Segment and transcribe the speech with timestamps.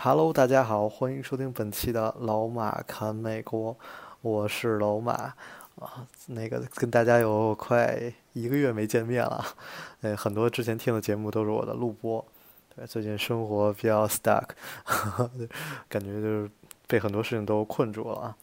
[0.00, 3.76] Hello，大家好，欢迎收听本期的老马侃美国，
[4.20, 5.12] 我是老马
[5.74, 6.06] 啊。
[6.26, 8.00] 那个跟大家有快
[8.32, 9.44] 一个月没见面了，
[10.02, 12.24] 呃， 很多之前听的节目都是我的录播。
[12.76, 14.50] 对，最近生活比较 stuck，
[15.90, 16.48] 感觉就是
[16.86, 18.36] 被很多事情都困住了啊。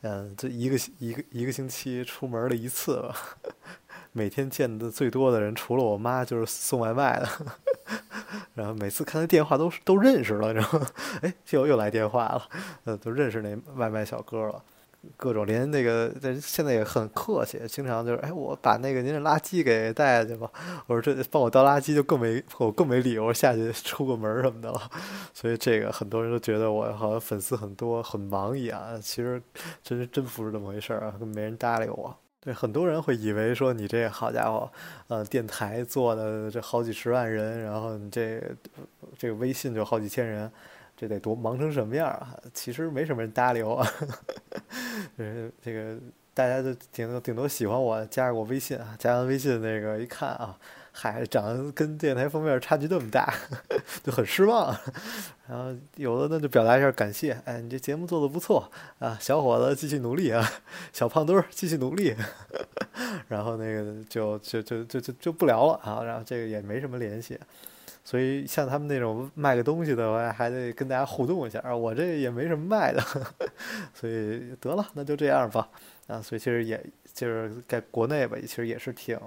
[0.00, 3.14] 嗯，这一个一个一个星期出门了一次吧，
[4.16, 7.28] 每天见的最多的人除了我妈就是送外卖的。
[8.54, 10.80] 然后每次看他电话都都认识了，然后
[11.20, 12.42] 哎又又来电话了，
[12.84, 14.62] 呃都认识那外卖小哥了，
[15.16, 20.50] 各种连那个这现在也很客气，经常就是哎我把那个您的垃圾给带下去吧，
[20.86, 24.80] 我说这帮我倒垃圾就更没我更没理由下去出个门什么的了，
[25.34, 29.40] 所以这个很多人都觉得我好像粉丝很多很忙一样，其实
[29.82, 32.16] 真是真不是这么回事儿啊，没人搭理我。
[32.46, 34.70] 对，很多人会以为说你这好家伙，
[35.08, 38.40] 呃，电台做的这好几十万人，然后你这
[39.18, 40.48] 这个微信就好几千人，
[40.96, 42.38] 这得多忙成什么样啊？
[42.54, 43.84] 其实没什么人搭理我，
[45.18, 45.96] 呃，这个
[46.32, 50.56] 大家就顶顶多喜欢我，加上我微信啊，加完微信那个一看啊，
[50.98, 53.30] 嗨，长得跟电台封面差距这么大，
[54.02, 54.74] 就很失望。
[55.46, 60.42] 然后有的呢就表达一下感谢，哎，你这节目做的不错啊，小伙子继续努力啊，
[60.94, 62.16] 小胖墩儿继续努力。
[63.28, 67.38] 然后那个就就就就就就不聊了啊，然后这个也没什么联系。
[68.02, 71.76] 所以像他们那种卖个东西的，我还得跟大家互动一下啊。
[71.76, 73.02] 我这也没什么卖的，
[73.92, 75.68] 所以得了，那就这样吧。
[76.06, 79.18] 啊，所以其实也就是在国内吧，其实也是挺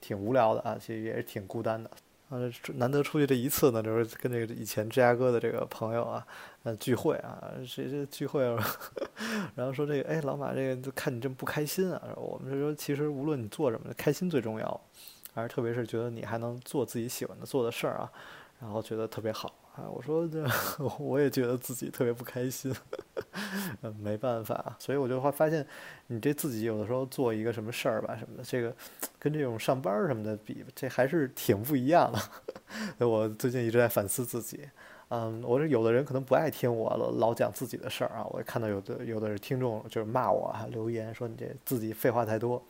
[0.00, 1.90] 挺无聊的啊，其实也是挺孤单的。
[2.28, 2.36] 啊，
[2.74, 6.26] 难得出去这一次呢，就是跟这个以前芝加哥的这个朋友啊，
[6.62, 8.42] 呃，聚会啊，谁这聚会，
[9.56, 12.02] 然后说这个，哎，老马，这个看你这么不开心啊。
[12.16, 14.80] 我们就说，其实无论你做什么，开心最重要，
[15.32, 18.12] 而特别是觉得你还能做自己喜欢的做的事儿啊，
[18.60, 19.88] 然后觉得特别好啊。
[19.88, 20.44] 我说这，
[20.98, 22.74] 我也觉得自己特别不开心，
[23.82, 25.66] 嗯， 没办法，所以我就会发现，
[26.08, 28.74] 你这自己有的时候做一个什么事儿吧，什么的，这个。
[29.20, 32.18] 跟这种上班什么的比，这还是挺不一样的。
[33.04, 34.60] 我最近一直在反思自己，
[35.08, 42.62] 嗯，我说有的人可能不爱听我老讲自己的事儿啊，我看到有的有的听众就是骂我啊，留言说你这自己废话太多。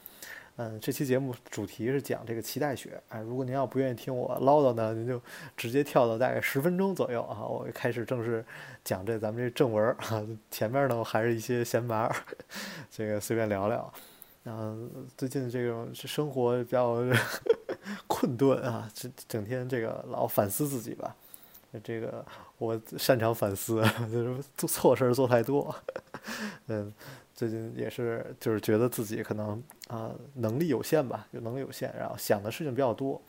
[0.60, 5.20] 嗯，这期节目主题是讲这个脐带血，哎，如果您要不愿意听我唠叨呢，您就
[5.56, 8.44] 直接跳到大概十分钟左右啊，我开始正式
[8.82, 10.20] 讲这咱们这正文啊，
[10.50, 12.12] 前面呢我还是一些闲玩，
[12.90, 13.92] 这个随便聊聊。
[14.46, 17.04] 嗯，最近这种生活比较
[18.08, 21.14] 困顿啊，整整天这个老反思自己吧。
[21.84, 22.24] 这个
[22.56, 23.80] 我擅长反思，
[24.10, 25.72] 就是做错事儿做太多。
[26.66, 26.92] 嗯，
[27.38, 33.22] 最近也是，就是觉得自己可能啊能力有限吧，就能力有限，然后想的事情比较多，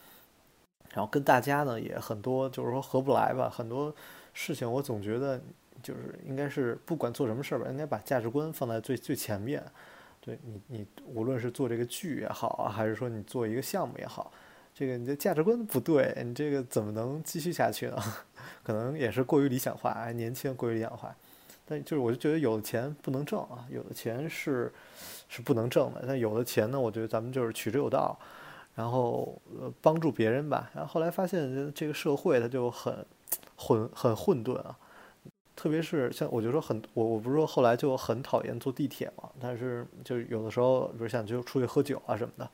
[0.95, 3.47] 然后跟大家呢也很多，就是说合不来吧。
[3.47, 3.95] 很多
[4.33, 5.39] 事情我总觉得
[5.83, 9.63] 就是应该是不管做什么事儿吧，应该把价值观放在最最前面。
[10.19, 14.31] 对你，你无论是做这个剧也好啊，还是说你做一个项目也好，
[14.73, 17.97] 这个你的价值观不对，你这个怎么能继续下去呢？
[18.65, 21.15] 可能也是过于理想化，年轻过于理想化。
[21.69, 24.73] 但就是我就觉得有的钱不能挣啊，有的钱是
[25.27, 26.03] 是不能挣的。
[26.07, 28.17] 但有的钱呢，我觉得咱们就是取之有道，
[28.73, 30.71] 然后呃帮助别人吧。
[30.73, 33.05] 然后后来发现这个社会它就很
[33.55, 34.75] 混很混沌啊。
[35.55, 42.49] 特别是像我就说很我我不是说后来就很讨厌坐地铁嘛，但是就有的时候，比如像就出去喝酒啊什么的，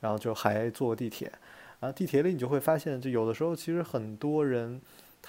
[0.00, 1.30] 然后就还坐地铁，
[1.78, 4.80] 然后地铁里你就会发现，就有的时候其实很多人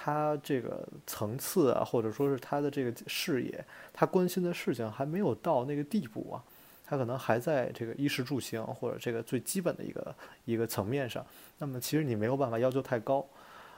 [0.02, 3.62] 他这个层次啊，或者说是他的这个视野，
[3.92, 6.42] 他关心的事情还没有到那个地步啊，
[6.86, 10.14] 他可能还在这个衣食住行或者这个最基本的一个
[10.46, 11.26] 一个层面上，
[11.58, 13.26] 那么其实你没有办法要求太高，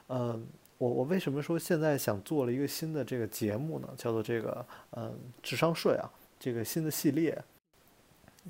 [0.09, 0.47] 嗯。
[0.79, 3.89] 我我为什么说现在想做了一个新的这个节目呢？
[3.97, 4.67] 叫做这个
[4.97, 6.11] 嗯智商税啊，
[6.41, 7.41] 这个新的系列，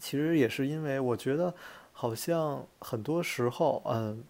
[0.01, 1.53] 其实也是因为我觉得
[1.93, 4.25] 好像很多时候嗯，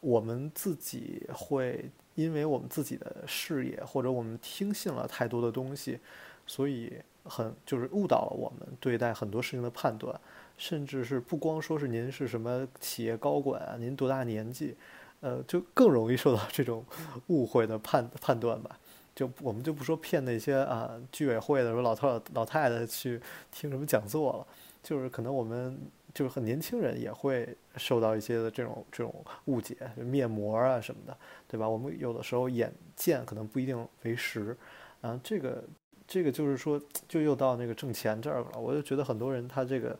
[0.00, 6.00] 我们自己会因为我们自己的视野或者我们听信了太多的东西，
[6.48, 6.92] 所以
[7.22, 10.20] 很就是误导了我们对待很多事情的判断，
[10.58, 14.74] 甚至是不光说是您是什么企业高管啊，您多大年纪。
[15.20, 16.84] 呃，就更容易受到这种
[17.28, 18.78] 误会的判判断吧。
[19.14, 23.18] 就我们就不说骗那些啊居委会的说老头老太太去
[23.50, 24.46] 听什么讲座了，
[24.82, 25.76] 就是可能我们
[26.16, 27.46] 就是很年轻人也会
[27.76, 29.14] 受到一些的这种这种
[29.44, 31.14] 误解，面膜啊什么的，
[31.46, 31.68] 对吧？
[31.68, 34.56] 我们有的时候眼见可能不一定为实，
[35.02, 35.62] 啊，这个
[36.08, 38.58] 这个就是说就又到那个挣钱这儿了。
[38.58, 39.94] 我就觉得很多人他这个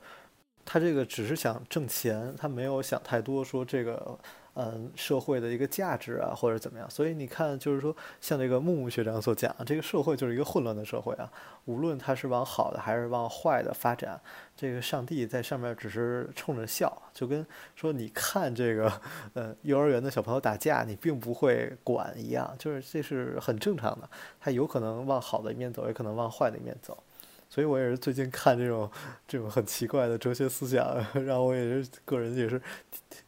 [0.65, 4.19] 他这个只是想挣钱，他没有想太多说这个。
[4.59, 6.89] 嗯，社会的一个价值啊，或者怎么样？
[6.89, 11.31] 所以你看，就是说，像这个木木学长所讲，这个社会就是一个混乱的社会啊。
[11.67, 14.19] 无论它是往好的还是往坏的发展，
[14.57, 18.91] 这个上帝在上面只是冲着笑，就跟说你看这个，
[19.35, 24.09] 呃，幼儿园的小朋友打架，你并不会管一样，就是这是很正常的。
[24.41, 26.97] 他有可能往好的一面走，也可能往坏的一面走。
[27.49, 28.91] 所以我也是最近看这种
[29.27, 32.61] 这种很奇怪的哲学思想， 让我也是个人也是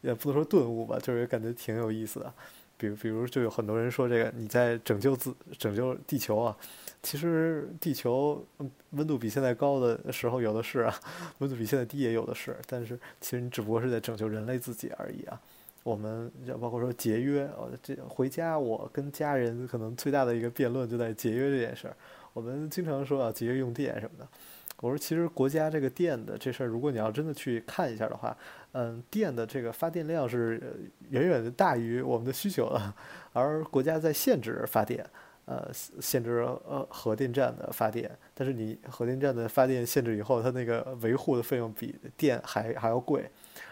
[0.01, 2.33] 也不能说顿悟吧，就是感觉挺有意思的。
[2.77, 6.57] 比比如就有很多人说这个你在拯救自拯救地球啊，
[7.03, 8.45] 其实地球
[8.91, 10.95] 温度比现在高的时候有的是啊，
[11.39, 15.41] 温度比现在低也有的是，但是其实你只不过是在拯救人类自己而已啊。
[15.83, 17.51] 我们要包括说节约，
[17.83, 21.97] 这回家我跟家人可能最大的一个辩论就在节约这件事儿。
[22.39, 24.29] 我们经常说啊，节约用电什么的。
[24.77, 28.37] 我说，其实国家这个电的这事儿，如果你要真的去看一下的话，
[28.75, 32.95] 嗯，电的这个发电量是远远的大于我们的需求的，
[33.33, 35.05] 而国家在限制发电，
[35.47, 35.69] 呃，
[36.01, 38.09] 限制呃核电站的发电。
[38.35, 43.29] 但是你核电站的发电限制以后，它那个维护的费用比电还还要贵。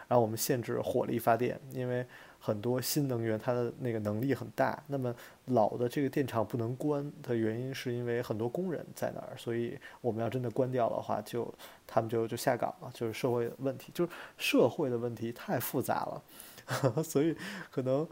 [0.08, 2.04] 然后我们限制火力发电，因为。
[2.38, 5.14] 很多新能源它的那个能力很大，那么
[5.46, 11.52] 老的这个电厂不能关的原因是因为很多工人在那儿，所以我们要真的关掉的话，就
[11.86, 17.36] 他们就就下岗了，就是社会问题，就是社会的问题太复杂了，所以
[17.70, 18.06] 可能，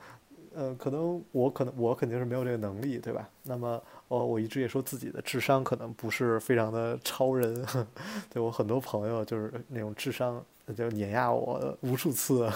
[0.55, 3.29] 呃，可能我可能我肯定是没有这个能力，对吧？
[3.45, 7.65] 那么我我一直也说自己的智商可能不是非常的超人，
[8.31, 10.45] 对我很多朋友就是那种智商
[10.77, 12.51] 就碾压我无数次。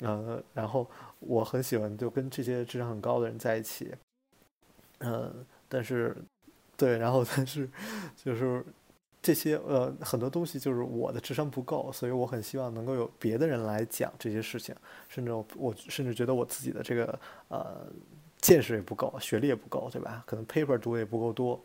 [0.00, 0.88] 呃，然后
[1.20, 3.94] 我很喜欢就跟这些智商很高的人在一起，
[4.98, 6.16] 嗯，但是，
[6.76, 7.68] 对，然后 但是，
[8.14, 8.64] 就是
[9.22, 14.74] 这些呃很多东西就是我的智商不够，所以我很希望能够有别的人来讲这些事情，
[15.08, 17.86] 甚至我甚至觉得我自己的这个呃
[18.38, 20.22] 见识也不够，学历也不够，对吧？
[20.26, 21.60] 可能 paper 读的也不够多。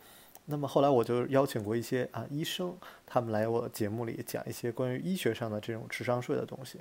[0.46, 2.74] 那么后来我就邀请过一些啊医生，
[3.06, 6.80] 他们来我节目里讲一些关于医学上的这种智商税的东西。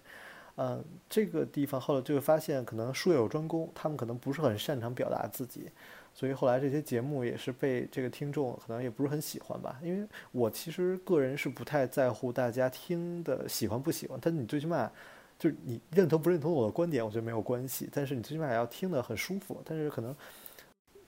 [0.63, 5.67] 嗯，这个地方后来就会发现，可能术业有专攻，他们可能不是很擅长表达自己，
[6.13, 9.79] 所以后来这些节目也是被这个听众可能也不是很喜欢吧。
[9.81, 14.91] 因为我其实个人是不太在乎大家听的喜欢不喜欢，但你最起码
[15.39, 17.89] 就是你认同不认同我的观点，我觉得没有关系。
[17.91, 19.59] 但是你最起码要听得很舒服。
[19.65, 20.15] 但是可能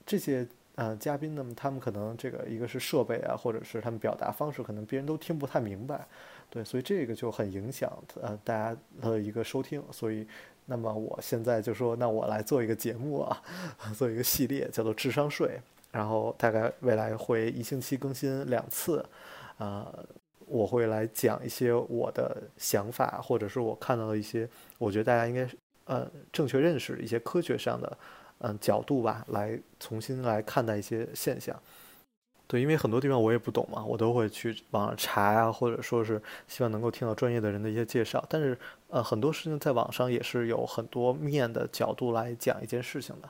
[0.03, 6.07] 这些呃嘉宾呢，他们可能这个一个是设备啊，或者是他们表达方式，可能别人都听不太明白。
[6.53, 7.91] 对，所以这个就很影响
[8.21, 10.27] 呃大家的一个收听，所以
[10.67, 13.41] 那么我现在就说，那我来做一个节目啊，
[13.97, 15.59] 做一个系列叫做智商税，
[15.91, 19.03] 然后大概未来会一星期更新两次，
[19.57, 19.91] 啊，
[20.45, 24.47] 我会来讲一些我的想法，或者是我看到的一些，
[24.77, 25.49] 我觉得大家应该
[25.85, 27.97] 呃正确认识一些科学上的
[28.41, 31.59] 嗯角度吧，来重新来看待一些现象。
[32.45, 38.23] 对，因为很多地方我也不懂嘛，我都会去网上查啊，或者说是希望能够听到专业的人的一些介绍。
[38.29, 38.57] 但是，
[38.89, 43.29] 呃，很多事情在网上也是有很多面的角度来讲一件事情的。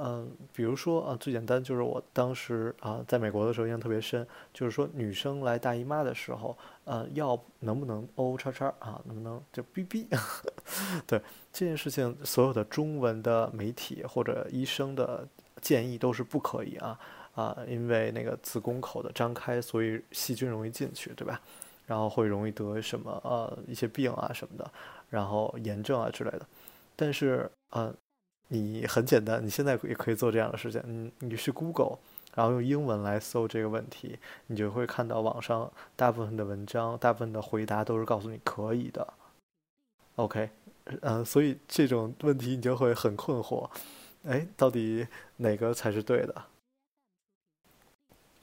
[0.00, 10.08] 嗯，比如说啊，最简单就是我当时啊，在美国的时候印象特别深，就是说女生来大姨妈的时候，呃，要能不能 O 叉叉啊，能不能就 B B？
[11.06, 11.20] 对
[11.52, 15.26] 这件事情，所有的中文的媒体或者医生的
[15.60, 16.98] 建议都是不可以啊。
[17.38, 21.40] 啊，因为那个子宫口的张开，所以细菌容易进去，对吧？
[21.86, 24.68] 然后会容易得什么呃一些病啊什么的，
[25.08, 26.40] 然后炎症啊之类的。
[26.96, 27.94] 但是呃，
[28.48, 30.82] 你很简单，你现在也可以做这样的事情。
[30.84, 31.98] 你你去 Google，
[32.34, 34.18] 然后用英文来搜这个问题，
[34.48, 39.14] 你就会看到网上大部分的文章，大部分的回答都是告诉你可以的。
[40.16, 40.50] OK，
[41.02, 43.70] 嗯，所以这种问题你就会很困惑，
[44.24, 46.34] 哎，到底哪个才是对的？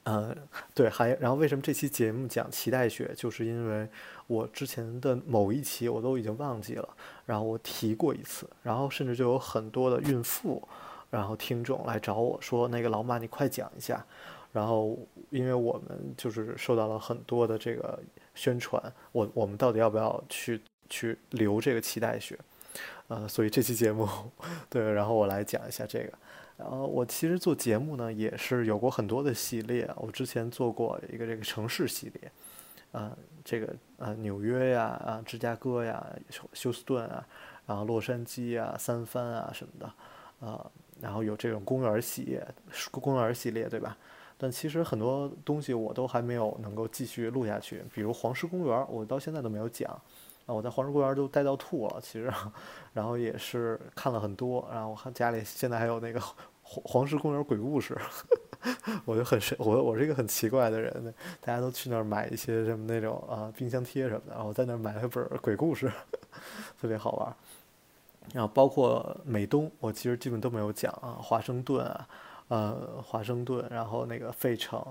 [0.08, 0.36] 嗯，
[0.72, 3.88] 对，还然后为什么这期节目讲脐带血，就是因为
[4.28, 6.88] 我之前的某一期我都已经忘记了，
[7.24, 10.62] 然后我提过一次，然后甚至就有很多的孕妇，
[11.10, 14.06] 然后听众来找我说，那个老马你快讲一下，
[14.52, 14.96] 然后
[15.30, 17.98] 因为我们就是受到了很多的这个
[18.36, 22.38] 宣传，我我们到底要不要去去留这个脐带血？
[23.08, 24.08] 呃，所以这期节目，
[24.70, 26.12] 对，然后我来讲一下这个。
[26.56, 29.88] 然后我其实做节目呢，也是有过很多的系列。
[29.96, 32.32] 我之前做过一个这个城市系列，
[32.92, 37.26] 啊，这个呃纽约呀，啊芝加哥呀，休休斯顿啊，
[37.66, 40.70] 然后洛杉矶啊，三藩啊什么的，啊，
[41.00, 42.46] 然后有这种公园系列，
[42.90, 43.96] 公园系列，对吧？
[44.38, 50.00] 但其实很多东西我都还没有能够继续录下去，比如黄石公园，我到现在都没有讲。
[50.46, 52.32] 啊，我在黄石公园都待到吐了，其实，
[52.94, 57.98] 然后也是看了很多，然后我看家里现在还有那个黄黄石公园鬼故事，
[59.04, 65.90] 我就很神，我我是一个很奇怪的人，大家都去那儿买一些什么那种啊冰箱贴什么的，然后在那儿买了本鬼故事，
[66.80, 67.34] 特别好玩。
[68.34, 72.08] 然后包括美东，我其实基本都没有讲啊，华盛顿啊，
[72.48, 74.84] 呃，华盛顿，然后那个费城，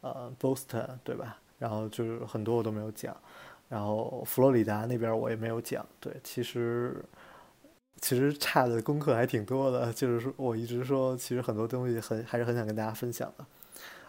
[0.00, 1.38] 呃，Boston，对吧？
[1.60, 3.16] 然后就是很多我都没有讲。
[3.72, 7.02] 然后佛罗里达那边我也没有讲，对，其实
[8.02, 13.46] 其实差的功课还挺多的，就是说我一直说，其实很多东西很还是很想跟大家分享的，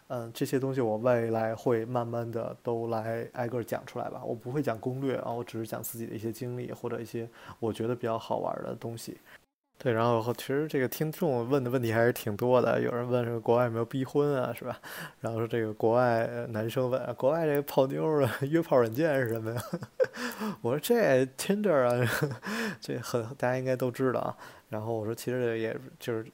[0.09, 7.25] 嗯，这些东西我未来会慢慢的都来挨个讲出来吧，我不会讲攻略啊，我只是讲自己的一些经历或者一些
[7.61, 9.17] 我觉得比较好玩的东西。
[9.77, 14.79] 对，然后其实这个听众问的问题还是挺多的，有人问说国外有没有逼婚啊，是吧？
[15.19, 19.61] 然后说这个国外男生问国外这个泡妞的， 约炮软件是什么呀？
[20.61, 22.09] 我说这 Tinder 啊，
[22.79, 24.37] 这很大家应该都知道啊。
[24.69, 26.25] 然后我说其实也就是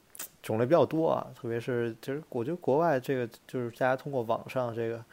[0.44, 5.04] 种类比较多啊，特别是就是我觉得国外这个就是大家通过网上这个。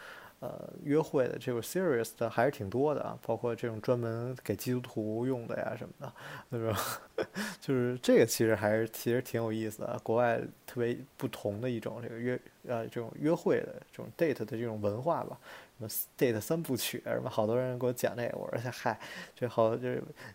[0.46, 6.12] 呃，约会的这种 serious 的还是挺多的啊，包括这种专门给基督徒用的呀什么的，
[6.50, 6.74] 那种？
[7.60, 12.38] 就是这个其实还是其实挺有意思的，国外特别不同的一种这个约
[12.68, 15.38] 呃这种约会的这种 date 的这种文化吧，
[15.78, 15.88] 什么
[16.18, 18.98] date 三部曲什么，好多人给我讲这个，我说 嗨，
[19.34, 19.88] 这好就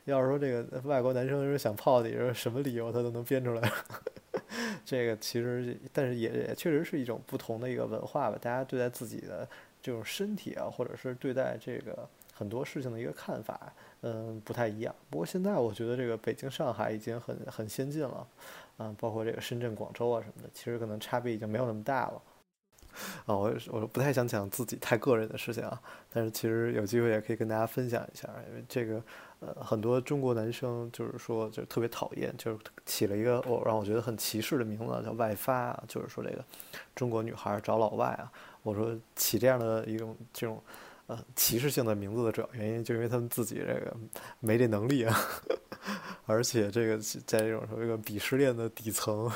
[0.05, 3.71] 要是说这个外国男生是想泡你，说什么理由他都能编出来。
[4.83, 9.47] 这个其实但是也也确实是一种不同的一个文化吧，大家对待自己的。
[9.81, 14.93] 这种身体啊，或者是对待这个很多事情的一个看法，嗯，不太一样。
[15.09, 18.27] 不过现在我觉得这个北京、上海已经很很先进了，
[18.77, 22.21] 嗯，包括这个深圳、广州啊什么的，其实可能差别已经没有那么大了。
[23.25, 29.01] 啊，我我不太想讲自己太个人的事情啊，但是其实有机会也可以跟大家分享一下，因为这个
[29.39, 36.43] 呃，很多中国男生就是说就特别讨厌，就是起了一个我让我觉得很歧视的名字叫外发，就是说这个
[36.93, 38.29] 中国女孩找老外啊。
[38.63, 40.61] 我说起这样的一种这种
[41.07, 43.95] 呃歧视性的名字的主要原因，就因为他们自己这个
[44.39, 45.17] 没这能力啊，
[46.25, 49.31] 而且这个在这种说这个鄙视链的底层，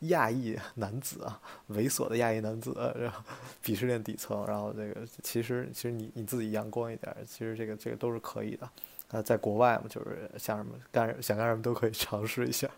[0.00, 1.40] 亚裔男子啊，
[1.70, 3.22] 猥琐的亚裔男子，然后
[3.62, 8.68] 鄙视链底层，然后这个其实其实你你自己阳光一点，其实这个这个都是可以的。
[9.10, 12.68] 啊，在国外嘛，就是想什么干想干什么都可以尝试一下。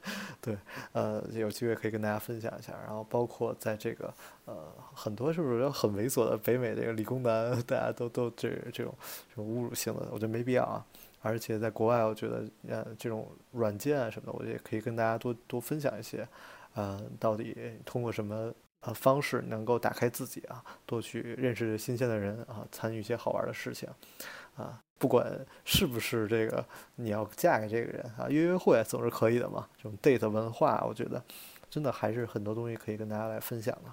[0.40, 0.56] 对，
[0.92, 2.72] 呃，有机会可以跟大家分享一下。
[2.86, 4.12] 然后包括在这个
[4.46, 8.94] 呃，很多是不是很猥琐的北美这个理工男，大家都都这这种
[9.28, 10.84] 这种侮辱性的，我觉得没必要啊。
[11.22, 16.26] 而且在国外，我觉得呃，这种软件啊什么的，我觉得可以跟大家多多分享一些。
[16.74, 17.54] 呃，到底
[17.84, 23.88] 通过什么呃方式能够打开自己啊，多去认识新鲜的人啊，参与一些好玩的事情
[24.56, 24.80] 啊。
[25.00, 25.26] 不管
[25.64, 26.62] 是不是这个
[26.96, 29.66] 你要嫁给这个人啊，约约会总是可以的嘛。
[29.82, 31.20] 这种 date 文化，我觉得
[31.70, 33.90] 真的还是很多东西可以跟大家来分享的。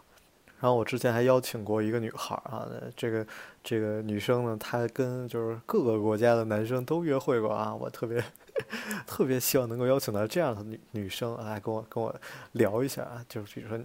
[0.60, 3.26] 然后我之前还邀请过一个女孩啊，这个
[3.68, 8.24] 这个女生呢，她跟就是各个国家的男生都约会过啊，我特别。
[9.06, 12.14] 特别希望能够邀请到这样的女女生来跟我跟我
[12.54, 13.78] 聊一下啊，就是比如说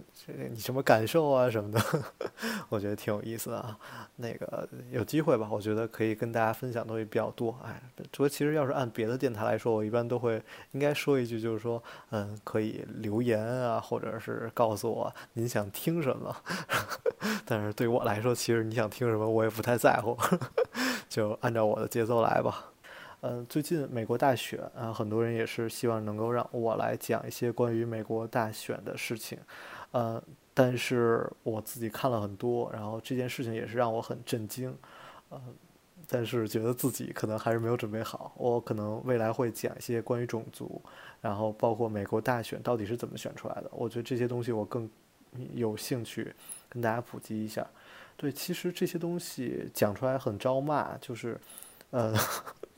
[0.49, 1.79] 你什么感受啊什么的，
[2.69, 3.77] 我觉得挺有意思的啊。
[4.15, 7.55] 那个有机会吧，我觉得可以跟大家分享东西比较多。
[7.63, 7.79] 哎，
[8.11, 16.35] 这其实要是按别的电台来说，我一般都会应该说一句，就是说嗯，可以留言啊，或者是告诉我您想听什么。
[17.45, 20.15] 但是对我来说，其实你想听什么我也不太太在乎，
[21.09, 22.71] 就按照我的节奏来吧。
[23.21, 29.39] 嗯，最近美国大选啊，很多人也是希望能够让我来讲一些关于美国大选的事情，
[29.91, 30.21] 呃，
[30.53, 34.77] 但是我自己看了很多，然后这件事情也是让我很震惊，
[35.29, 35.41] 呃，
[36.07, 40.79] 但是觉得自己可能还是没有准备好，我可能未来会讲一些关于种族，
[41.19, 44.87] 然后包括美国大选到底是怎么选出来的，我觉得这些东西我更
[45.55, 46.31] 有兴趣
[46.69, 47.65] 跟大家普及一下。
[48.17, 51.39] 对，其实这些东西讲出来很招骂，就是，
[51.91, 52.13] 呃。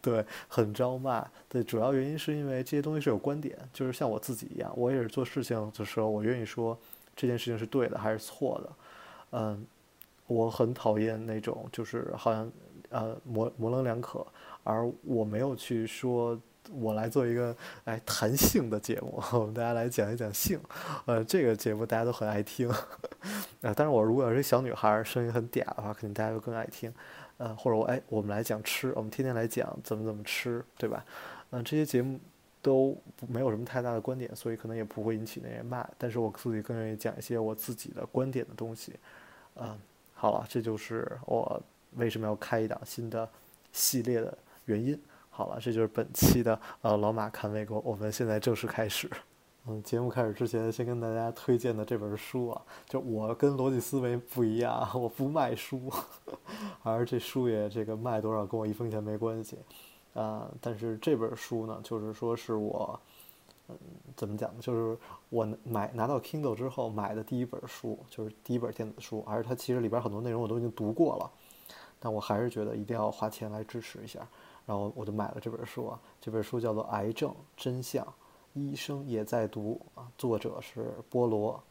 [0.05, 1.27] 对，很招骂。
[1.49, 6.77] 对，主要原因是因为这些东西是有观点，就是像我自己一样，我也是做事情的时候，我愿意说
[7.15, 8.73] 这件事情是对的还是错的。
[9.31, 9.65] 嗯，
[10.27, 12.51] 我很讨厌那种就是好像
[12.89, 14.23] 呃模模棱两可，
[14.63, 16.39] 而我没有去说
[16.71, 20.59] 我来做一个哎谈性的节目， 我们大家来讲一讲性，
[21.05, 22.77] 呃，这个节目大家都很爱听，啊，
[23.75, 26.93] 但是我如果要是小女孩，声音很嗲的话，肯定大家就更爱听，
[27.37, 31.05] 呃，或者我哎，我们来讲吃，我们天天来讲怎么怎么吃，对吧？
[31.51, 32.19] 嗯，这些节目
[32.61, 38.93] 都没有什么太大的观点，所以可能也不会引起那些骂，但是我自己更愿意讲一些我自己的观点的东西，
[39.55, 39.77] 嗯，
[40.13, 41.61] 好了，这就是我
[41.95, 43.29] 为什么要开一档新的
[43.71, 44.99] 系列的原因。
[45.37, 49.09] 好了，这就是本期的呃老马看美国，我们现在正式开始。
[49.67, 55.91] 嗯，节目开始之前，先跟大家推荐的这本书啊，就我跟逻辑思维不一样，我不卖书，
[56.83, 59.57] 而这书也这个卖多少跟我一分钱没关系
[60.13, 60.49] 啊。
[60.61, 62.97] 但是这本书呢，就是说是我
[63.67, 63.75] 嗯
[64.15, 64.61] 怎么讲呢？
[64.61, 71.29] 就是我买拿到 Kindle 之后买的第一本书，就是第一本电子书，而它其实里边很多内容我都已经读过了，
[71.99, 74.25] 但我还是觉得一定要花钱来支持一下。
[74.65, 78.03] 然后我就买了这本书啊，这本书叫做《癌症真相》，
[78.53, 81.61] 医生也在读啊，作者是波罗。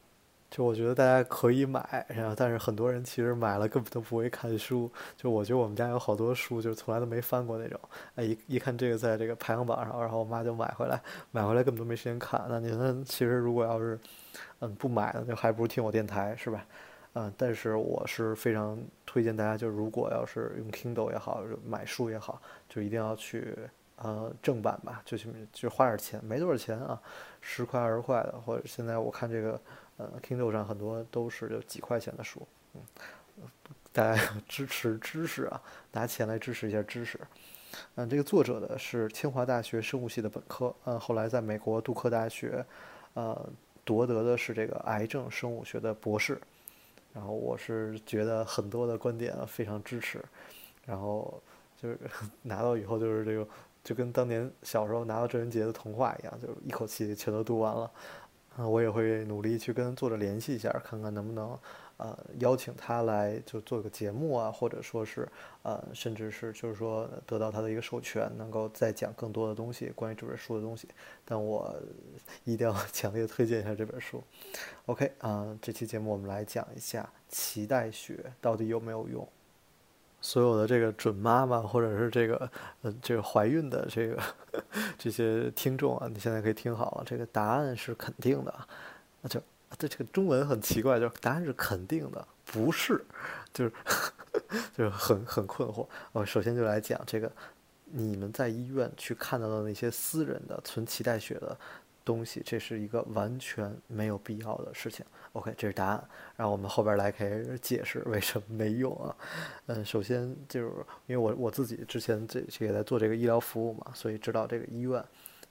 [0.51, 4.89] 就我觉得大家可以买，然后但是很多人其实买了根本都不会看书。
[5.17, 7.81] 就我觉得我们家有好多书，就是从来都没翻过那种。
[8.15, 12.41] 哎，一一看这个在这个排行榜上，然后我妈就买回来，买回来根本都没时间看。
[12.49, 13.99] 那你们其实如果要是
[14.61, 16.65] 嗯不买呢，就还不如听我电台，是吧？
[17.17, 23.57] 嗯，但是我是非常推荐大家，就如果要是用 Kindle 也好，买书也好，就一定要去
[23.97, 27.01] 呃正版吧，就去就花点钱，没多少钱啊，
[27.41, 29.61] 十块二十块的，或者现在我看这个
[29.97, 32.45] 呃 Kindle 上很多都是就几块钱的书，
[32.75, 32.81] 嗯，
[33.93, 37.21] 大家支持知识啊，拿钱来支持一下知识。
[37.95, 42.67] 嗯，这个作者呢是清华大学生物系的本科，嗯，后来在美国杜克大学，
[43.13, 43.49] 呃，
[43.85, 46.41] 夺得的是这个癌症生物学的博士。
[47.15, 50.23] 然后我是觉得很多的观点非常支持，
[50.85, 51.41] 然后
[51.81, 51.99] 就是
[52.43, 53.49] 拿到以后就是这个
[53.83, 57.91] 就跟当年小时候拿到郑渊洁的童话一样，就一口气全都读完了。
[58.59, 61.59] 嗯，我也会努力去跟作者联系一下，看看能不能。
[61.97, 65.29] 呃，邀请他来就做个节目啊，或者说是
[65.63, 70.89] 呃，甚至是就是说得到他的一个授权，能够再讲更多的东西关于这本书的东西。
[71.25, 71.73] 但我
[72.43, 74.23] 一定要 强烈推荐一下这本书。
[74.87, 79.27] OK 啊，这期节目我们来讲一下脐带血到底有没有用。
[80.21, 82.51] 所有的这个准妈妈或者是这个
[82.83, 84.21] 呃这个怀孕的这个
[84.99, 88.53] 这些听众啊，你现在可以听好了，这个答案是肯定的，
[89.21, 89.41] 那就。
[89.79, 93.05] 对这个中文很奇怪，就是答案是肯定的，不是，
[93.53, 93.73] 就是
[94.77, 95.87] 就是很很困惑。
[96.13, 97.31] 我首先就来讲这个，
[97.87, 101.57] 你们在医院去看到的那些私人的存脐带血的
[102.05, 105.05] 东西，这是一个完全没有必要的事情。
[105.33, 106.09] OK，这是答案。
[106.37, 109.17] 然后我们后边来开始解释为什么没用啊。
[109.67, 110.69] 嗯，首先就是
[111.07, 115.05] 因为我我自己之前这也在做这个医疗服务嘛，所以知道这个医院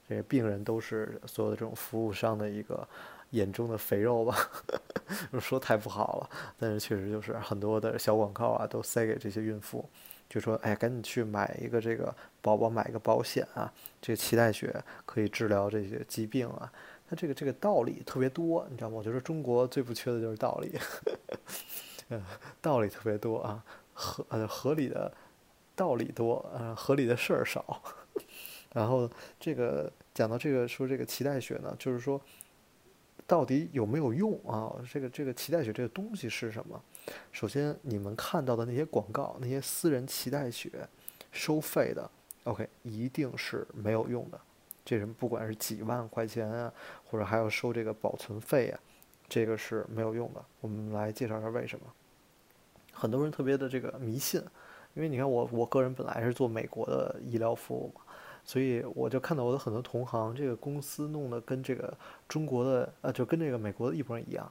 [0.08, 2.86] 这个病人都是所有的这种服务商的一个。
[3.34, 4.36] 眼中的肥肉吧，
[5.40, 9.84] 说太不好了，但是确实就是很多的小广告啊，都塞给这些孕妇，
[10.28, 16.72] 就说哎，赶紧去买一个这个宝宝买一个保险啊，这个脐带血可以治疗这些疾病啊。
[17.06, 18.96] 它这个这个道理特别多，你知道吗？
[18.96, 20.78] 我觉得中国最不缺的就是道理，
[22.08, 22.22] 嗯，
[22.62, 25.12] 道理特别多啊，合呃合理的
[25.76, 27.82] 道理多，呃合理的事儿少。
[28.72, 32.20] 然后这个讲到这个说这个脐带血呢，就是说。
[33.26, 34.74] 到底有没有用啊？
[34.90, 36.80] 这个这个脐带血这个东西是什么？
[37.32, 40.70] 首先，你们看到的那些广告，那些私人脐带血
[41.32, 42.10] 收费的
[42.44, 44.40] ，OK，一定是没有用的。
[44.84, 46.72] 这人不管是几万块钱啊，
[47.10, 48.80] 或者还要收这个保存费啊，
[49.28, 50.44] 这个是没有用的。
[50.60, 51.86] 我们来介绍一下为什么。
[52.92, 54.40] 很多人特别的这个迷信，
[54.92, 58.02] 因为你看我我个人本来是做美国的医疗服务嘛。
[58.44, 61.92] 所以我就看到我的很多同行，这个公司弄得跟这个
[62.28, 64.50] 中国的呃，就跟这个美国的一模一样。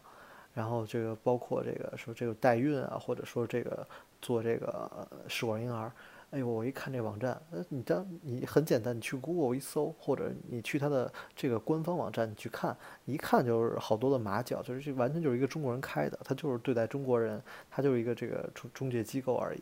[0.54, 3.88] 然后这个包括这个说这个代孕啊，或者说这个
[4.22, 5.92] 做这个试管婴儿，
[6.30, 19.62] 哎呦，我一看这网站，呃，你当你很简单，你去 Google 一搜，或者你去他的这个官方网站你去看，一看就是好多的马脚，就是这完全就是一个中国人开的，他就是对待中国人，他就是一个这个中中介机构而已。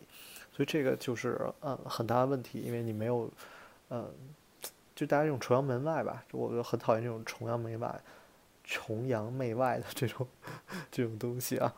[0.52, 3.30] 所以这个就是嗯很大的问题，因为你没有。
[3.94, 4.10] 嗯，
[4.96, 8.02] 就大家这种崇洋媚外吧，我就很讨厌这种崇洋媚外、
[8.64, 10.26] 崇洋媚外的这种
[10.90, 11.76] 这种东西啊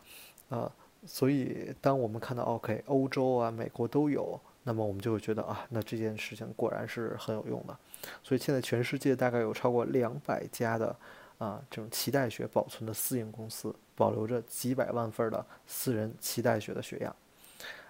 [0.49, 0.71] 啊！
[1.08, 7.76] 所以当我们看到 OK 欧洲啊、美国都有，那么我们就会觉得啊，那这件事情果然是很有用的。
[8.21, 10.95] 所以现在全世界大概有超过两百家的
[11.39, 17.15] 啊这种脐带血保存的私营公司，保留着几百万份的私人脐带血的血样。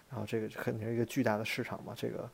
[0.10, 2.30] 然后这个肯定是一个巨大的市场嘛，这个。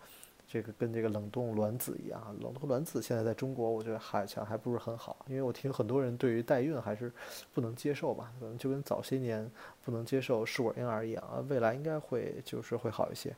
[0.51, 7.11] 这个跟这个冷冻卵子一样，冷冻卵子现在在中国，我觉得好像还不是很好，因为我听很多人对于代孕还是
[7.53, 9.47] 不能接受吧，可能就跟早些年
[9.85, 13.35] 不能接受试管婴儿一样啊，未来应该会就是会好一些。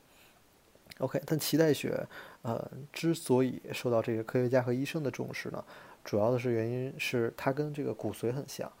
[1.00, 2.02] OK，但脐带血，
[2.40, 5.62] 呃，之所以受到这个科学家和医生的重视呢，
[6.02, 8.72] 主要的是原因是它跟这个骨髓很像，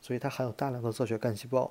[0.00, 1.68] 所以它含有大量的造血干细胞。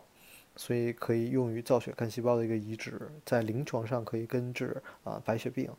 [0.55, 5.71] 所以可以用于造血干细胞的一个移植，在临床上可以根治啊白血病，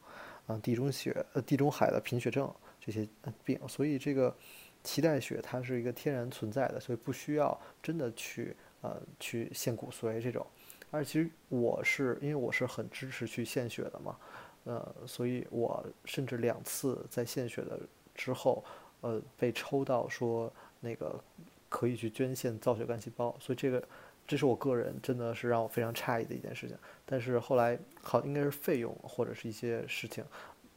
[0.51, 3.09] 啊地中血呃地中海的贫血症这些
[3.45, 3.59] 病。
[3.69, 4.35] 所以这个
[4.83, 10.47] 脐带血它是一个天然存在的，所以不需要真的去呃去献骨髓这种。
[10.91, 14.17] 而其实我是因为我是很支持去献血的嘛，
[14.65, 17.79] 呃，所以我甚至两次在献血的
[18.15, 18.65] 之后，
[19.03, 21.23] 呃被抽到说那个
[21.69, 23.83] 可以去捐献造血干细胞，所以这个。
[24.27, 30.25] 这是我个人真的是让我非常诧异的一件事情，但是后来好应该是费用或者是一些事情，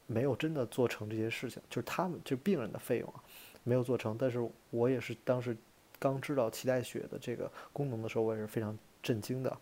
[0.08, 3.24] 没有真的做成这些事情，就是他们就病人的费用啊，
[3.64, 4.18] 没有做成。
[4.20, 4.40] 但是
[4.72, 5.56] 我也是当时
[6.00, 9.56] 刚知道脐带血的这个功能的时候，我也是非常震惊的，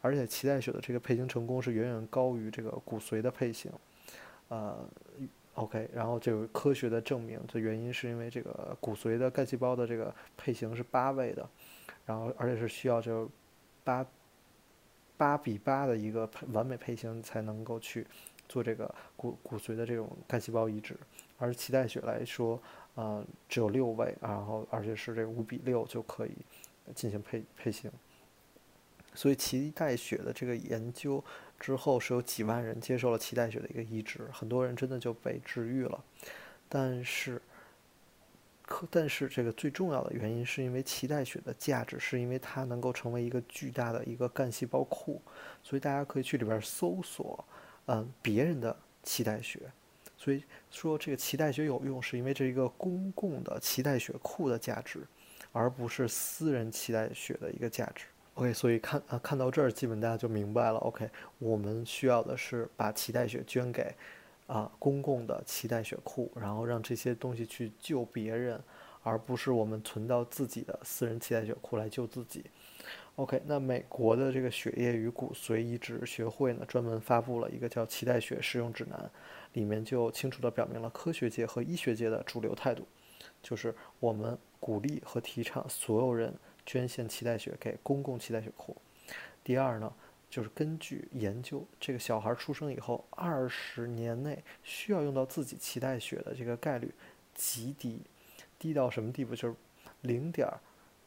[0.00, 3.72] 而且脐带血的这个配型成功是远远高于这个骨髓的配型，
[4.48, 4.78] 呃
[5.54, 11.48] ，OK，然后就有科学的证明，这原因是因为这个骨髓的干细胞的这个配型是八位的。
[12.06, 13.28] 然后，而且是需要就
[13.82, 14.06] 八
[15.16, 18.06] 八比八的一个完美配型才能够去
[18.48, 20.96] 做这个骨骨髓的这种干细胞移植，
[21.36, 22.62] 而脐带血来说，
[22.94, 26.30] 呃，只有六位，然后而且是这五比六就可以
[26.94, 27.90] 进行配配型。
[29.12, 31.22] 所以脐带血的这个研究
[31.58, 36.04] 之后，是有几万人接受了脐带血的一个移植，很多人真的就被治愈了，
[36.68, 37.42] 但是。
[38.66, 45.22] 可但是这个最重要的原因是因为脐带血的价值，是因为它能够成为一个巨大的一个干细胞库，
[45.62, 47.44] 所以大家可以去里边搜索，
[47.86, 49.60] 嗯，别人的脐带血，
[50.16, 55.06] 所以说这个脐带血有用，是因为这一个公共的脐带血库的价值，
[55.52, 58.06] 而不是私人脐带血的一个价值。
[58.34, 60.78] OK，所以看啊看到这儿，基本大家就明白了。
[60.80, 63.94] OK，我们需要的是把脐带血捐给。
[64.46, 68.62] 啊，公共的脐带血库，然后让这些东西去救别人，
[69.02, 72.44] 而不是我们存到自己的私人脐带血库来救自己。
[73.16, 78.98] OK，那美国的这个血液与骨髓移植学会呢，专门发布了一个叫《脐带血使用指南》，
[79.54, 82.86] 里面就清楚地表明了科学界和医学界的主流态度，
[83.42, 86.32] 就是我们鼓励和提倡所有人
[86.64, 88.76] 捐献脐带血给公共脐带血库。
[89.42, 89.92] 第二呢？
[90.36, 96.92] 就是根据研究，这个小孩出生以后二十年内需要用到自己脐带血的这个概率
[97.34, 98.02] 极低，
[98.58, 99.34] 低到什么地步？
[99.34, 99.54] 就是
[100.02, 100.46] 零点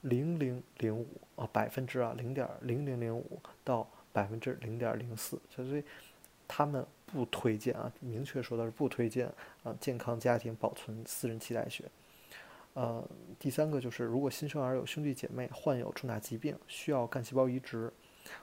[0.01, 5.83] 零零零五啊，百分之啊零点零零零五到百分之零点零四，所以
[6.47, 11.85] 他们不推荐啊，明确说的是不推荐啊，健康家庭保存私人脐带血。
[12.73, 17.93] 呃，第三个就是，如果新生儿有兄弟姐妹患有重大疾病，需要干细胞移植。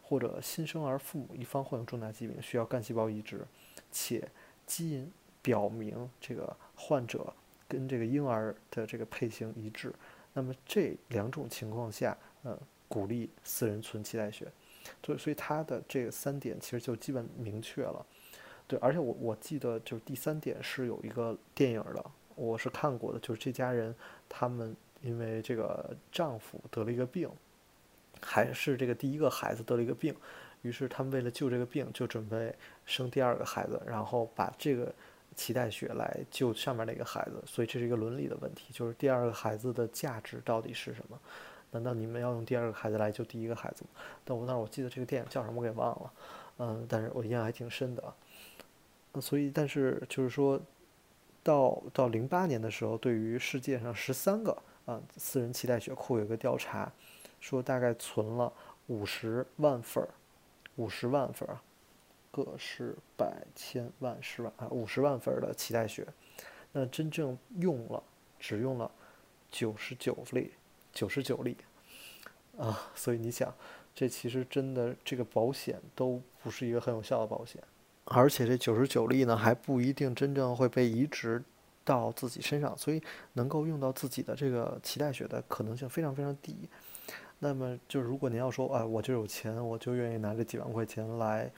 [0.03, 3.47] 或者新生儿父母一方患有重大疾病需要干细胞移植，
[3.91, 4.29] 且
[4.67, 5.11] 基因
[5.43, 7.33] 表明这个患者
[7.69, 9.93] 跟这个婴儿的这个配型一致，
[10.33, 12.59] 那么这两种情况下，呃，
[12.89, 14.51] 鼓励私人存脐带血。
[15.03, 18.07] 所以，所以他的这三点其实就基本明确了。
[18.69, 22.05] 对，而且我我记得就是第三点是有一个电影的，
[22.37, 23.93] 我是看过的，就是这家人
[24.29, 27.29] 他们因为这个丈夫得了一个病。
[28.21, 30.15] 还是这个第一个孩子得了一个病，
[30.63, 34.93] 于是他们为了救这个病，就准备生第二个孩子，然后把这个
[35.37, 37.43] 脐带血来救上面那个孩子。
[37.47, 41.19] 所以这是一个伦理的问题，就是第二个孩子的价值到底是什么？
[41.73, 43.91] 难道你们要用第二个孩子来救第一个孩子吗？
[44.25, 46.13] 但我那我记得这个电影叫什么我给忘了，
[46.59, 48.03] 嗯，但是我印象还挺深的。
[49.21, 50.61] 所以，但是就是说
[51.43, 56.91] 到到零八年的时候，对于世界上十三个啊私人脐带血库有一个调查。
[57.41, 58.53] 说大概存了
[58.87, 60.11] 五十万份儿，
[60.77, 61.63] 五十万份儿啊，
[62.31, 66.07] 个十百千万十万啊，五十万份儿的脐带血，
[66.73, 68.03] 那真正用了
[68.39, 68.91] 只用了
[69.51, 70.53] 九十九粒，
[70.93, 71.57] 九十九粒
[72.59, 73.55] 啊，所以你想，
[73.95, 77.63] 这其实真的这个保险都不是一个很有效的保险，
[78.05, 81.43] 而且这九十九粒呢还不一定真正会被移植
[81.85, 86.69] 到自己身上，所以能够用到自己的这个脐带血的可能性非常非常低。
[87.39, 91.51] 那么，就是如果您要说，啊，我就有钱，我就愿意拿这几万块钱来，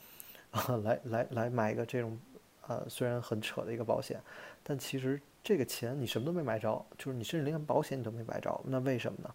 [0.50, 2.18] 啊，来来来买一个这种，
[2.66, 4.20] 呃，虽然很扯的一个保险，
[4.62, 9.34] 但其实这个钱你什么都没买着，就是你甚至连保险你都没买着，那为什么呢？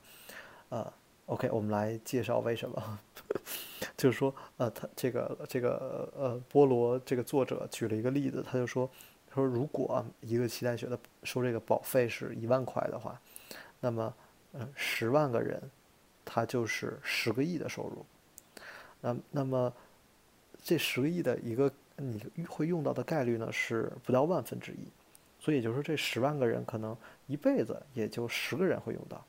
[0.69, 0.93] 呃
[1.27, 2.99] ，OK，我们来介绍为什么，
[3.95, 8.89] 就是说，呃，他这个这个呃，菠萝这个作者举了一个例子，他就说，
[9.29, 13.19] 他说如果一个脐带血的收这个保费是一万块的话，
[13.79, 14.13] 那么，
[14.53, 15.62] 嗯，十万个人，
[16.25, 18.05] 它就是十个亿的收入。
[19.01, 19.73] 那那么，
[20.62, 24.88] 这十个亿的一个你会用到的概率呢是不到万分之一，
[25.39, 26.95] 所以就是说这十万个人可能
[27.27, 29.23] 一辈子也就十个人会用到。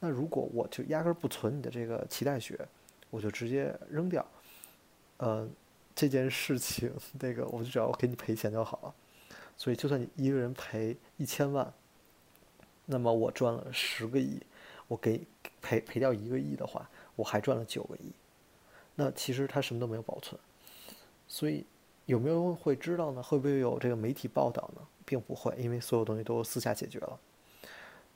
[0.00, 2.58] 那如果我就压根儿不存你的这个脐带血，
[3.08, 4.26] 我就直接扔掉，
[5.16, 5.48] 呃，
[5.94, 8.94] 这件事情那个我就只要给你赔钱就好了。
[9.56, 11.72] 所以就算你一个人赔一千万，
[12.84, 14.38] 那么我赚了十个亿，
[14.86, 15.18] 我给
[15.66, 18.12] 赔赔掉一个亿的话，我还赚了九个亿。
[18.94, 20.40] 那其实他什么都没有保存，
[21.26, 21.66] 所以
[22.04, 23.20] 有没有人会知道呢？
[23.20, 24.80] 会不会有这个媒体报道呢？
[25.04, 27.18] 并不会，因为所有东西都私下解决了。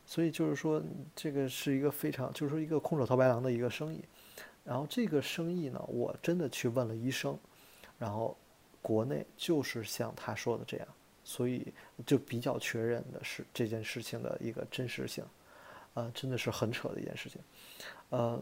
[0.07, 0.81] 所以就是说，
[1.17, 4.05] 这个是一个非常，就是说一个空手套白狼的一个生意。
[4.65, 7.37] 然后这个生意呢，我真的去问了医生，
[7.99, 8.37] 然后
[8.81, 10.89] 国内就是像他说的这样，
[11.25, 11.73] 所以
[12.07, 15.25] 就比较确认的是这件事情的一个真实性。
[15.95, 17.41] 呃，真的是很扯的一件事情，
[18.11, 18.41] 呃。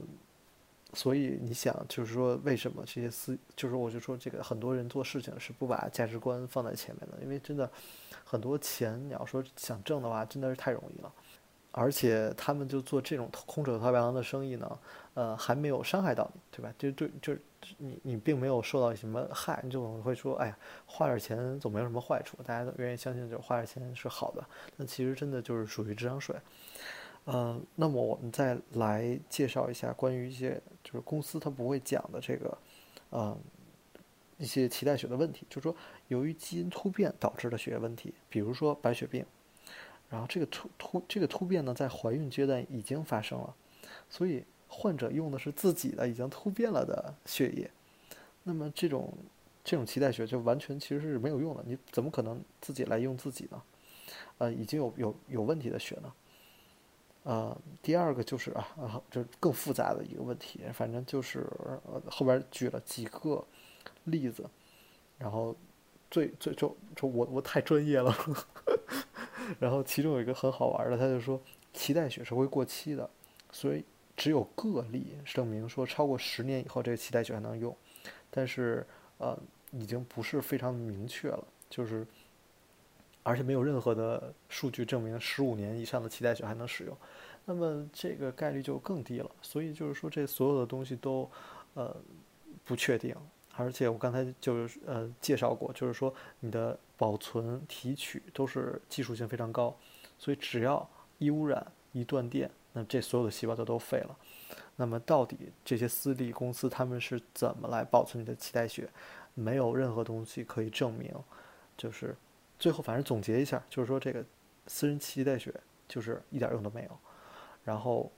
[0.94, 7.70] 所以你想，就是说，为什么这些私，就是我就说，这个很多人做事情是不把价值观放在前面的，因为真的
[8.24, 11.12] 很多钱，你要说想挣的话，真的是太容易了。
[11.72, 14.78] 而且他们就做这种空手套白狼的生意呢，
[15.12, 16.72] 呃，还没有伤害到你，对吧？
[16.78, 17.42] 就对，就是
[17.76, 24.42] 你你并没有受到什么害，你就总会说，哎呀，花点钱总没有什么坏处，大家都愿意相信，就是花点钱是好的。
[24.74, 26.34] 那其实真的就是属于智商税。
[27.30, 32.58] 呃，那么我们再来介绍一下关于一些就是公司它不会讲的这个，
[33.10, 33.38] 嗯，
[34.38, 39.26] 一些脐带血的问题，就是说由于基因突变导致的血液问题，比如说白血病，
[40.08, 43.54] 然后这个突突这个突变呢在怀孕阶段已经发生了，
[44.08, 47.70] 所以患者用的是自己的已经突变了的血液，
[48.42, 49.12] 那么这种
[49.62, 53.62] 这种脐带血就完全其实是没有用的，你怎么可能自己来用自己呢？
[54.38, 56.10] 呃，已经有有有问题的血呢？
[57.28, 63.44] 呃，第二个就是啊啊，这更复杂的一个问题，反正就是呃后边举了几个
[64.04, 64.48] 例子，
[65.18, 65.54] 然后
[66.10, 68.16] 最最就就我我太专业了，
[69.60, 71.38] 然后其中有一个很好玩的，他就说
[71.74, 73.10] 脐带血是会过期的，
[73.52, 73.84] 所以
[74.16, 77.76] 只有个例证明说超过十年以后这个脐带血还能用，
[78.30, 78.86] 但是
[79.18, 79.38] 呃
[79.72, 82.06] 已经不是非常明确了，就是
[83.28, 86.96] 而且没有任何的数据证明十五年以上的脐带血还能使用。
[87.44, 91.30] 那么这个概率就更低了，所以就是说这所有的东西都，
[91.74, 91.94] 呃，
[92.64, 93.14] 不确定，
[93.54, 99.76] 而且我刚才就是呃介绍过，就是说你的保存、提取都是技术性非常高，
[100.18, 100.88] 所以只要
[101.18, 104.16] 一污染、一断电，那这所有的细胞都都废了。
[104.76, 108.88] 那么到底这些私立公司他们是怎么来保存你的脐带血？
[109.34, 111.12] 没有任何东西可以证明，
[111.76, 112.16] 就是
[112.58, 114.24] 最后反正总结一下，就是说这个
[114.66, 115.54] 私人脐带血
[115.86, 116.98] 就是一点用都没有。
[117.64, 118.10] 然后，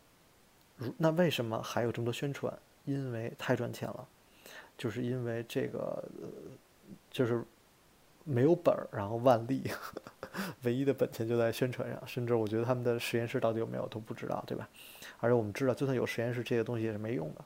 [0.76, 2.53] 如那为什么还有这么多宣传？
[2.85, 4.09] 因为太赚钱了，
[4.79, 6.29] 就是因为这个，呃
[7.11, 7.44] 就是
[8.24, 9.62] 没有本儿，然后万利，
[10.64, 12.03] 唯一的本钱就在宣传上。
[12.07, 14.68] 甚至我觉得他们的实验室到底有没有都不知道，对吧？
[15.18, 17.44] 而且我们知道，就算有实验室，这些东西也是没用的。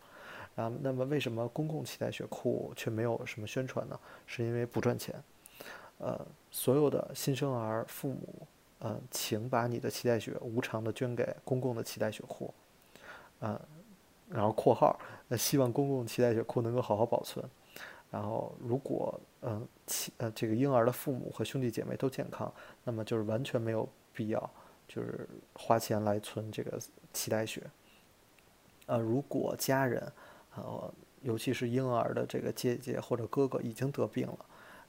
[0.55, 3.99] 然后，那么为什么公共脐带血库却没有什么宣传呢？
[4.27, 5.15] 是因为不赚钱。
[5.99, 8.47] 呃，所有的新生儿父母。
[8.81, 12.53] 呃，请把你的脐带血无偿的捐给公共的脐带血库，
[13.41, 13.59] 嗯，
[14.29, 17.43] 然后括号，那希望公共脐带血库能够好好保存。
[18.11, 22.53] 然后，如果嗯脐呃这个婴儿的父母和兄弟姐妹都健康，
[22.83, 24.51] 那么就是完全没有必要
[24.87, 26.79] 就是花钱来存这个
[27.15, 27.63] 脐带血。
[28.85, 30.13] 呃，如果家人
[30.57, 34.39] 呃尤其是婴儿的这个姐姐或者哥哥已经得病了，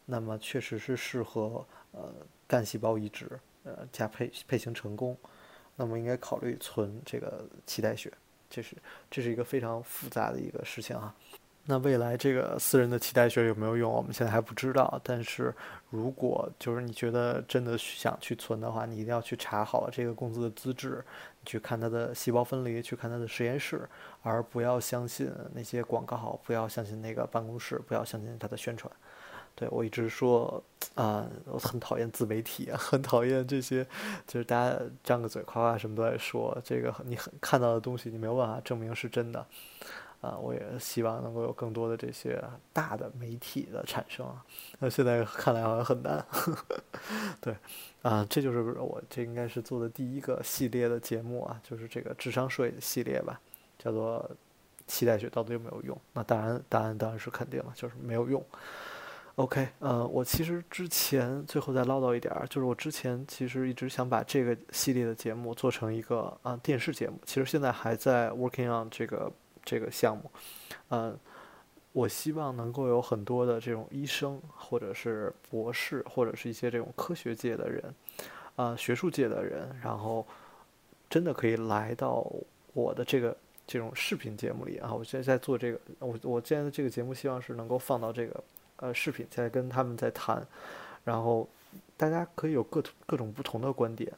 [0.05, 2.13] 那么确实是适合呃
[2.47, 3.29] 干细胞移植。
[3.67, 5.17] 呃，加配配型成功，
[5.75, 8.13] 那么应该考虑存这个脐带血，
[8.47, 8.75] 这是
[9.09, 11.11] 这是一个非常复杂的一个事情啊。
[11.63, 15.01] 那未来这个私人的脐带血有没有用，我们现在还不知道。
[15.03, 15.51] 但是
[15.89, 21.03] 如果就是你觉得真的想去存的话，你一定要去查好这个公司的资质，
[21.43, 23.89] 去看它的细胞分离，去看它的实验室，
[24.21, 28.93] 而不要相信那些广告，不要相信那个办公室，不要相信它的宣传。
[29.55, 30.61] 对我一直说，
[30.95, 33.87] 啊，我很讨厌自媒体，很讨厌这些，
[34.27, 39.45] 就是大家张个嘴夸夸什么都在说，这个你很看到的东西，你没有办法证明是真的，
[40.19, 44.43] 啊，我也希望能够有更多的这些大的媒体的产生啊，
[44.79, 46.25] 那现在看来好像很难，
[47.39, 47.55] 对，
[48.01, 53.39] 啊，这就是我这应该是做的第一个系列的节目啊，就是这个智商税系列吧，
[53.79, 54.29] 叫做
[54.85, 55.97] 期待学到底有没有用？
[56.11, 58.43] 那当然，答案当然是肯定了，就是没有用。
[59.35, 69.29] OK，呃，我其实之前最后再唠叨一点儿，就是我之前其实一直想把这个系列的节目做成一个啊电视节目，其实现在还在 working on 这个
[69.65, 70.31] 这个项目，
[70.87, 71.19] 嗯，
[71.91, 77.93] 我希望能够有很多的这种医生或者是博士或者是一些这种科学界的人，
[78.55, 80.25] 啊，学术界的人，然后
[81.09, 82.25] 真的可以来到
[82.71, 83.35] 我的这个
[83.67, 88.41] 这种视频节目里啊，我现在在做这个，我我现在的这个节目希望是能够放到这个。
[88.77, 90.45] 呃，视频在跟他们在谈，
[91.03, 91.47] 然后
[91.95, 94.11] 大家可以有各各种不同的观点，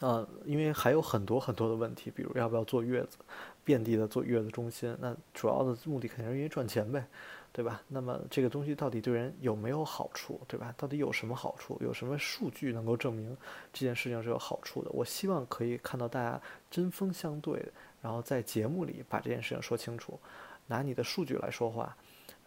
[0.00, 3.16] 呃，因为还有很多很多的问题，比如要不要坐月子，
[3.64, 7.06] 遍地的坐月子中心，那主要的目的肯定是因为赚钱呗，
[7.52, 7.80] 对吧？
[7.88, 10.74] 那么这个东西到底对人有没有好处，对吧？
[10.76, 11.78] 到底有什么好处？
[11.80, 13.36] 有什么数据能够证明
[13.72, 14.90] 这件事情是有好处的？
[14.92, 17.64] 我希望可以看到大家针锋相对，
[18.02, 20.20] 然后在节目里把这件事情说清楚，
[20.66, 21.96] 拿你的数据来说话。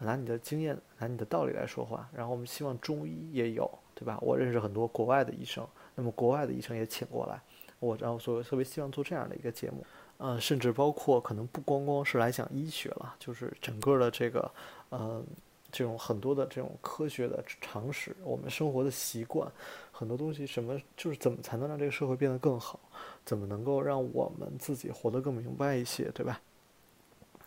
[0.04, 4.18] 拿你的经验，拿你的道理来说话，然后我们希望中医也有，对吧？
[4.22, 7.40] 我认识很多国外的医生，那么国外的医生也请过来，
[7.80, 9.86] 我然后所以特别希望做这样的一个节目，
[10.18, 14.52] 呃，甚至包括可能不光光是来讲医学了，就是整个的这个，
[14.90, 15.24] 呃，
[15.72, 19.50] 这种很多的这种科学的常识，我们生活的习惯，
[19.92, 22.80] 很多东西，什么就是怎么才能让这个社会变得更好，
[23.24, 26.42] 怎么能够让我们自己活得更明白一些，对吧？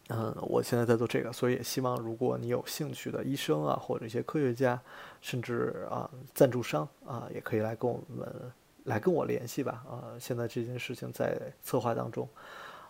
[0.09, 4.79] 嗯，我现在在做这个，所以也希望如果你有兴趣的医生啊，或者一些科学家，
[5.23, 8.53] 甚至啊赞助商啊，也可以来跟我们
[8.85, 9.83] 来跟我联系吧。
[9.89, 12.29] 啊，现在这件事情在策划当中，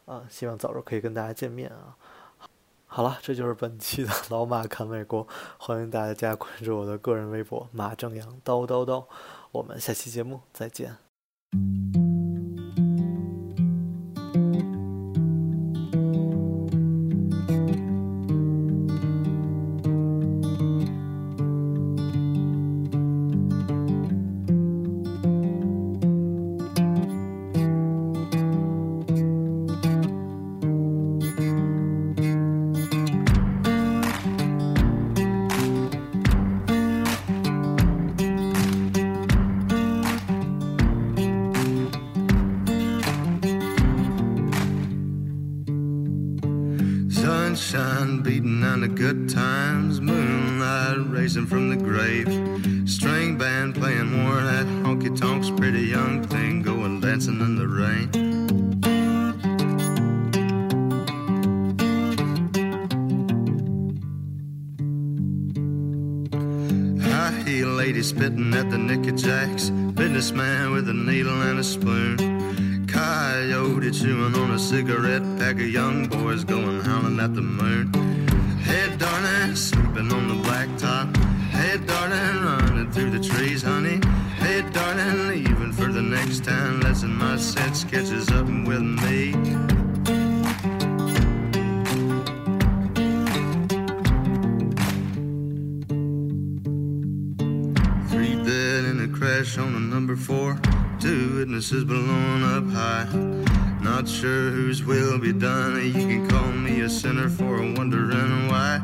[0.07, 1.95] 啊，希望早日可以跟大家见面啊。
[2.87, 9.05] 好了，这就是本期的老马看美国，欢迎大家关注我的个人微博马正阳叨叨叨，
[9.53, 10.97] 我们下期节目再见。
[75.45, 77.93] Pack of young boys going howling at the moon.
[78.61, 81.15] Hey, darling, sleeping on the blacktop.
[81.51, 84.01] Hey, darling, running through the trees, honey.
[84.39, 86.81] Hey, darling, leaving for the next town.
[86.81, 89.33] Lesson my set sketches up with me.
[98.09, 100.59] Three dead in a crash on a number four.
[101.01, 103.64] Two witnesses blown up high.
[104.05, 105.83] Not sure whose will be done.
[105.83, 108.79] You can call me a sinner for wondering why.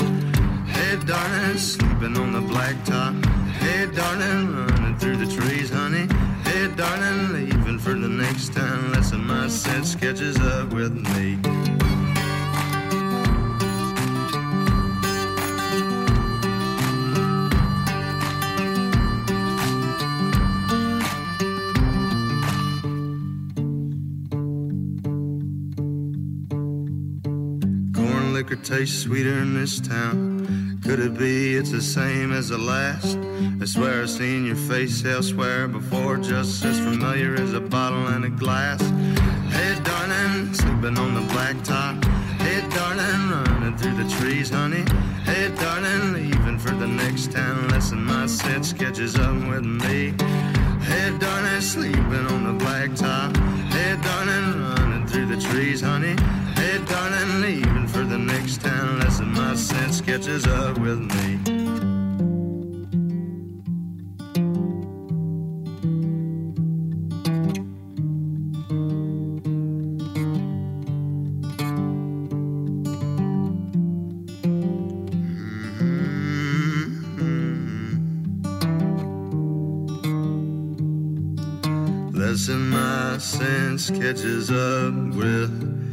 [0.67, 3.23] Hey, darling, sleeping on the blacktop.
[3.57, 6.09] Hey, darling, running through the trees, honey.
[6.45, 8.93] Hey, darling, leaving for the next town.
[8.93, 11.80] Lesson my set sketches up with me.
[28.61, 30.81] Corn tastes sweeter in this town.
[30.85, 33.17] Could it be it's the same as the last?
[33.61, 38.25] I swear I've seen your face elsewhere before, just as familiar as a bottle and
[38.25, 38.81] a glass.
[39.51, 42.05] Hey, darling, sleeping on the blacktop.
[42.41, 44.85] Hey, darling, running through the trees, honey.
[45.25, 47.69] Hey, darling, leaving for the next town.
[47.69, 50.13] Lesson my set sketches up with me.
[50.85, 53.37] Hey, darling, sleeping on the blacktop.
[53.73, 56.17] Hey, darling, running through the trees, honey.
[56.91, 58.99] Darling, leaving for the next town.
[58.99, 61.61] Lesson my set sketches up with me.
[83.21, 85.51] Sense catches up with.
[85.51, 85.90] Mm-hmm.